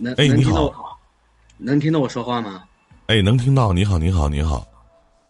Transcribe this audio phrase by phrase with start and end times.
[0.00, 0.98] 能哎你好能听到我
[1.58, 2.64] 能听到我说话吗？
[3.06, 3.72] 哎，能听到？
[3.72, 4.66] 你好，你好，你好。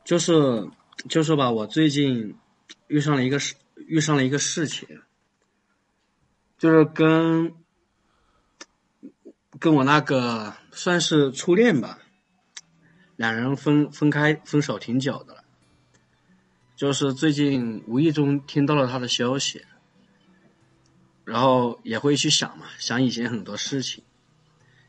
[0.05, 0.69] 就是
[1.09, 2.37] 就是吧，我最近
[2.89, 3.55] 遇上了一个事，
[3.89, 4.87] 遇上了一个事情，
[6.59, 7.53] 就是跟
[9.59, 11.99] 跟我那个算是初恋吧，
[13.17, 15.45] 两人分分开分手挺久的了，
[16.77, 19.65] 就是最近无意中听到了他的消息，
[21.25, 24.05] 然后也会去想嘛，想以前很多事情，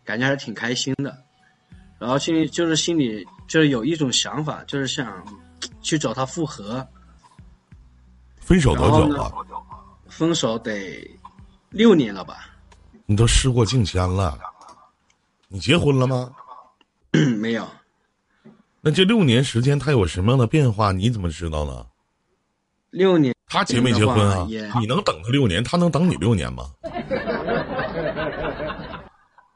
[0.04, 1.18] 感觉还是挺开心的。
[2.00, 5.24] 然后心里就是心里就是有一种想法，就是想
[5.82, 6.86] 去找他复合。
[8.40, 9.32] 分手多久了？
[10.08, 11.10] 分手得
[11.70, 12.50] 六年了吧？
[13.06, 14.38] 你都事过境迁了。
[15.48, 16.34] 你结婚了吗？
[17.38, 17.68] 没有，
[18.80, 20.92] 那这六年时间，他有什么样的变化？
[20.92, 21.86] 你怎么知道呢？
[22.90, 24.48] 六年他结没结婚啊？
[24.80, 26.72] 你能等他六年，他能等你六年吗？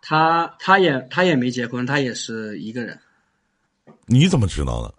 [0.07, 2.99] 他他也他也没结婚，他也是一个人。
[4.05, 4.93] 你怎么知道的？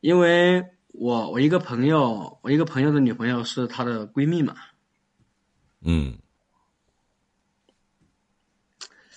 [0.00, 4.56] 因为我我一个朋友，我一个朋友的女朋友是她的闺蜜嘛，
[5.80, 6.18] 嗯。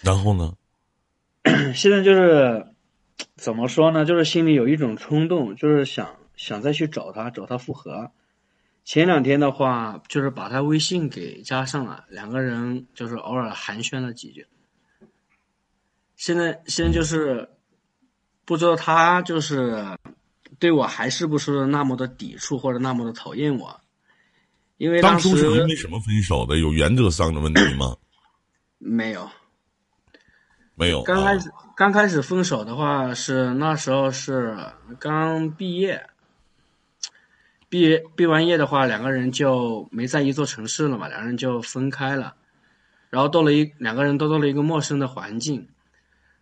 [0.02, 0.55] 然后呢？
[1.73, 2.67] 现在就是
[3.35, 4.05] 怎么说呢？
[4.05, 8.11] 就是心里有一种冲动，就是想想再去找他，找他复合。
[8.86, 14.45] 前两天的话，就是把他微信给加上了，两个人就是偶尔寒暄了几句。
[16.16, 17.50] 现在现在就是
[18.45, 19.83] 不知道他就是
[20.59, 23.81] 对我还是不是那么的抵触或者那么的讨厌我，
[24.77, 26.58] 因为当当初是因时为什么分手的？
[26.59, 27.97] 有原则上的问题吗？
[28.77, 29.27] 没有。
[30.75, 31.02] 没有。
[31.02, 34.55] 啊刚开始刚开始分手的话是那时候是
[34.99, 36.08] 刚毕业，
[37.67, 42.33] 毕业毕完业的话，两个人就没在一座城市了嘛，两个人就分开了，
[43.09, 45.67] 然后到了一两个人都到了一个陌生的环境，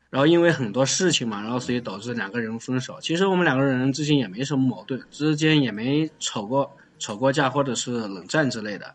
[0.10, 3.00] 然后因为很多事情嘛，然后所以导致两个人分手。
[3.02, 6.70] 其实我们两个人之间也没什么矛盾，之间也没吵过
[7.00, 8.94] 吵过架或者是冷战之类的，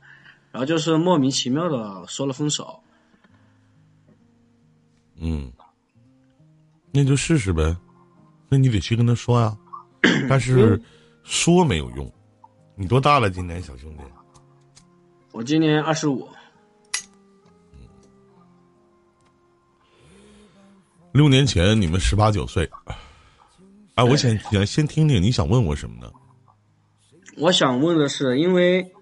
[0.53, 2.78] 然后就是莫名其妙的说了分手。
[5.16, 5.50] 嗯，
[6.93, 7.77] 那就试试呗。
[8.49, 9.56] 那你得去跟他说呀，
[10.28, 10.81] 但是
[11.25, 12.12] 说没有用。
[12.81, 13.28] 你多大了？
[13.28, 14.03] 今年小兄弟？
[15.33, 16.28] 我今年二十五。
[21.11, 22.71] 六年前你们十八九岁。
[23.97, 26.09] 哎，我想想先听听你想问我什么呢？
[27.37, 28.93] 我想问的是，因为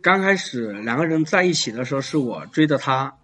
[0.00, 3.14] 刚开始两个人在一起的时候，是我追的他，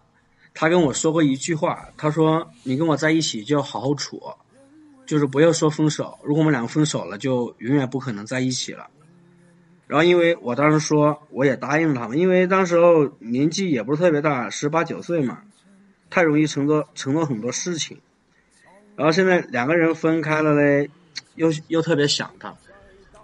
[0.53, 4.21] 他跟我说过一句话，他说：“你跟我在一起就要好好处，
[5.07, 6.19] 就是不要说分手。
[6.23, 8.87] 如果我们两个分手了，就永远不可能在一起了。”
[9.95, 15.39] 然后因为我当时说，我也答应他们，因为当时候年纪也不是特别大，十八九岁嘛，
[16.11, 17.99] 太容易承诺承诺很多事情。
[18.97, 20.91] 然后现在两个人分开了嘞，
[21.37, 22.53] 又又特别想他。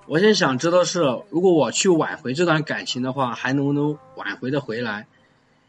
[0.06, 1.00] 我现在想知道是，
[1.30, 5.08] 如果我去挽回这段感情的话，还能不能挽回的回来？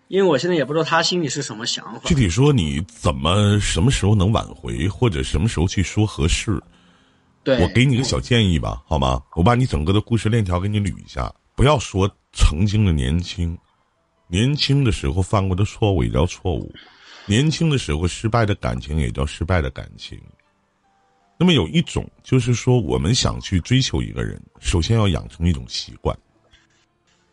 [0.07, 2.13] 因为我现在也不知道他心里是什么想法具。
[2.13, 6.61] 体说你怎么什么时候能挽回，或者什么时候去说合适？
[7.43, 9.21] 对，我给你个小建议吧，好吗？
[9.35, 13.57] 我把你整个的故事链条给你捋一下，不要说曾经的年轻，
[14.27, 16.71] 年轻的时候犯过的错误也叫错误，
[17.25, 20.19] 年轻的时候失败的感情也叫失败的感情。
[21.37, 26.15] 那么有一种就是说，我们想去追求一个人，首先要养成一种习惯。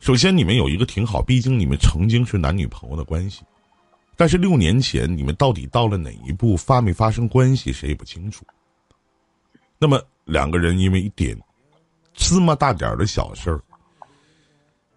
[0.01, 3.43] 首先，你们有一个挺好，毕竟你们曾经是男女朋友的关系，
[4.17, 8.47] 但是六年前你们到底到了哪一步，发没发生关系，谁也不清楚。
[9.79, 11.39] 那么两个人因为一点
[12.15, 13.61] 芝麻大点的小事儿，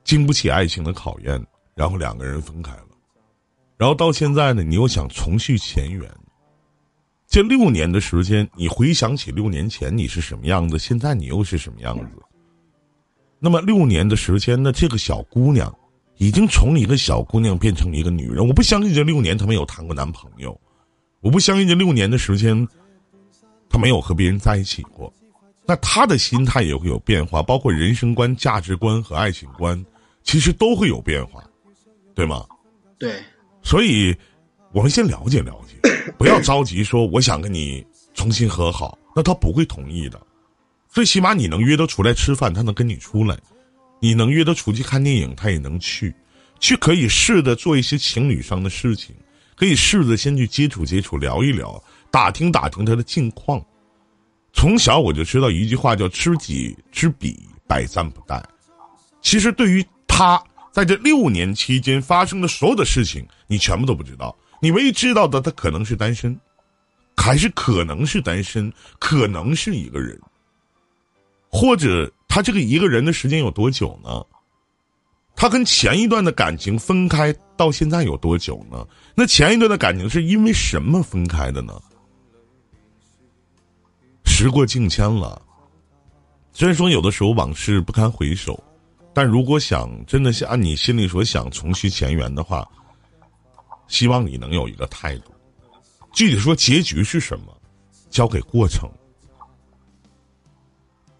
[0.04, 1.40] 经不起爱情的考验，
[1.76, 2.88] 然后两个人分开了。
[3.78, 6.10] 然后到现在呢，你又想重续前缘。
[7.28, 12.18] 这六年的时间，你回想起六年前你是什么样子，现在你又是什么样子？
[13.40, 15.74] 那么六年的时间呢，这个小姑娘
[16.18, 18.46] 已经从一个小姑娘变成一个女人。
[18.46, 20.60] 我不相信这六年她没有谈过男朋友，
[21.22, 22.68] 我不相信这六年的时间。
[23.72, 25.12] 他没有和别人在一起过，
[25.66, 29.84] 那他的心态也会有变化，包括人生观、价值观和爱情观，
[30.24, 31.42] 其实都会有变化，
[32.14, 32.46] 对吗？
[33.00, 33.24] 对，
[33.64, 34.14] 所以，
[34.74, 35.90] 我们先了解了解，
[36.20, 40.22] 不要着急说我想跟你重新和好，那他不会同意的。
[40.90, 43.36] 最起码你能约他出来吃饭，他能跟你出来；
[44.02, 46.14] 你能约他出去看电影，他也能去。
[46.60, 49.16] 去可以试着做一些情侣上的事情，
[49.56, 51.82] 可以试着先去接触接触，聊一聊。
[52.12, 53.64] 打听打听他的近况，
[54.54, 58.44] 从小我就知道一句话叫“知己知彼，百战不殆”。
[59.22, 60.42] 其实对于他
[60.72, 64.36] 在这六年期间发生的所有的事情，你全部都不知道。
[64.60, 66.38] 你唯一知道的，他可能是单身，
[67.16, 70.20] 还是可能是单身，可能是一个人，
[71.50, 74.22] 或者他这个一个人的时间有多久呢？
[75.34, 78.86] 他跟前一段的感情分开到现在有多久呢？
[79.16, 81.74] 那前一段的感情是因为什么分开的呢？
[84.42, 85.40] 时过境迁了，
[86.52, 88.60] 虽然说有的时候往事不堪回首，
[89.14, 92.68] 但如果想真的是按你心里所想重续前缘的话，
[93.88, 95.32] 希望你能有一个态度。
[96.12, 97.56] 具体说结局是什么，
[98.10, 98.90] 交给过程。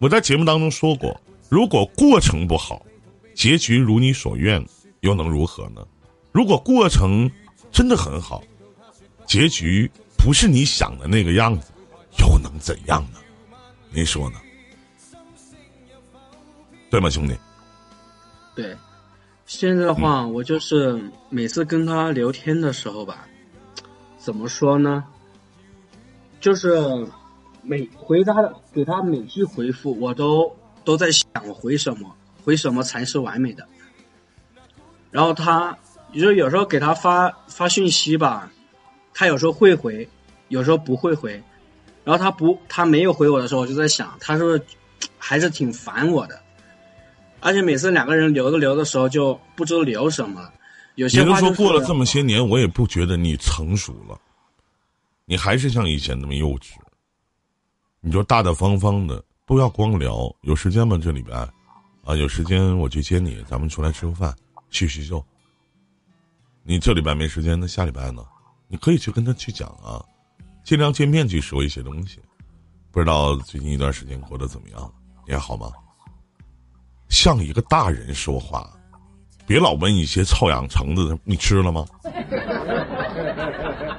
[0.00, 1.16] 我在节目当中说过，
[1.48, 2.84] 如果过程不好，
[3.36, 4.60] 结局如你所愿，
[5.02, 5.86] 又能如何呢？
[6.32, 7.30] 如果过程
[7.70, 8.42] 真的很好，
[9.28, 9.88] 结局
[10.18, 11.68] 不是你想的那个样子。
[12.18, 13.18] 又能怎样呢？
[13.90, 14.40] 您说呢？
[16.90, 17.34] 对吗，兄弟？
[18.54, 18.76] 对，
[19.46, 23.26] 现在的话，我就是每次跟他聊天的时候吧，
[24.18, 25.04] 怎么说呢？
[26.40, 27.06] 就是
[27.62, 30.54] 每回他的给他每句回复，我都
[30.84, 32.14] 都在想我回什么，
[32.44, 33.66] 回什么才是完美的。
[35.10, 35.78] 然后他，
[36.12, 38.50] 你说有时候给他发发讯息吧，
[39.14, 40.08] 他有时候会回，
[40.48, 41.42] 有时候不会回。
[42.04, 44.62] 然后他不，他没有回我的时候，我就在想，他是不是
[45.18, 46.40] 还是挺烦我的？
[47.40, 50.48] 而且每次两个人聊着聊的时候，就不知道聊什么。
[50.96, 54.20] 有些话说过了这么些年，我也不觉得你成熟了，
[55.24, 56.72] 你还是像以前那么幼稚。
[58.00, 60.34] 你就大大方方的，不要光聊。
[60.42, 60.98] 有时间吗？
[61.00, 61.36] 这礼拜
[62.04, 64.34] 啊，有时间我去接你，咱们出来吃个饭，
[64.70, 65.24] 叙叙旧。
[66.64, 68.24] 你这礼拜没时间，那下礼拜呢？
[68.68, 70.04] 你可以去跟他去讲啊。
[70.64, 72.18] 尽量见面去说一些东西，
[72.90, 74.92] 不知道最近一段时间过得怎么样？
[75.26, 75.70] 你还好吗？
[77.08, 78.70] 像一个大人说话，
[79.46, 81.18] 别老问一些臭氧层子的。
[81.24, 81.84] 你吃了吗？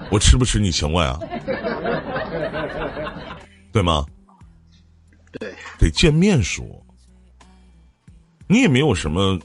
[0.09, 1.19] 我吃不吃你请我呀？
[3.71, 4.05] 对吗？
[5.31, 6.65] 对，得见面说。
[8.47, 9.39] 你也没有什么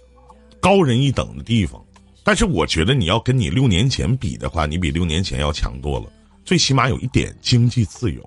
[0.60, 1.82] 高人一等的地方，
[2.22, 6.06] 但是我觉得你要跟你六年前比的话，你比六年前要强多了。
[6.48, 8.22] 最起码有一点经济自由，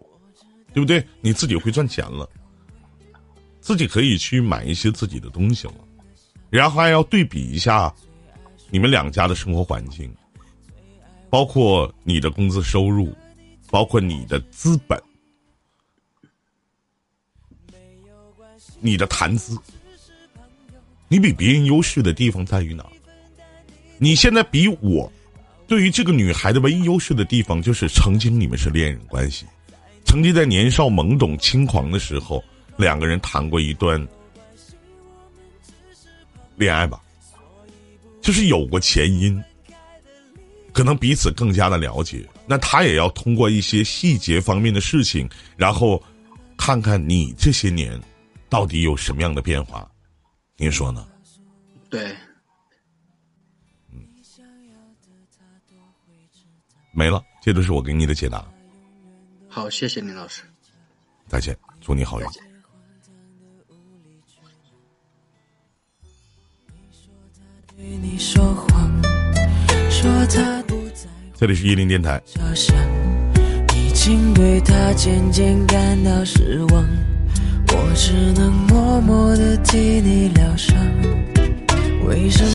[0.76, 1.04] 对不对？
[1.22, 2.30] 你自己会赚钱了，
[3.60, 5.74] 自己可以去买一些自己的东西了，
[6.52, 7.92] 然后还要对比一下
[8.70, 10.16] 你们两家的生活环境，
[11.32, 13.12] 包括你的工资收入，
[13.72, 15.02] 包括你的资本，
[18.80, 19.58] 你的谈资，
[21.08, 22.86] 你比别人优势的地方在于哪？
[23.98, 25.12] 你现在比我。
[25.72, 29.46] 对于这个女孩的唯一优势的地方，就是曾经你们是恋人关系，
[30.04, 32.44] 曾经在年少懵懂轻狂的时候，
[32.76, 34.06] 两个人谈过一段
[36.58, 37.02] 恋爱吧，
[38.22, 39.42] 就是有过前因，
[40.74, 42.28] 可能彼此更加的了解。
[42.46, 45.26] 那他也要通过一些细节方面的事情，
[45.56, 46.04] 然后
[46.58, 47.98] 看看你这些年
[48.50, 49.90] 到底有什么样的变化，
[50.58, 51.08] 您说呢？
[51.90, 52.14] 对。
[56.92, 58.46] 没了，这都是我给你的解答。
[59.48, 60.44] 好，谢谢林老师。
[61.28, 62.28] 再见，祝你好运。
[71.36, 72.22] 这里是伊林电台。
[73.74, 76.88] 已经对他渐渐感到失望，
[77.68, 80.76] 我只能默默的替你疗伤。
[82.06, 82.50] 为什么？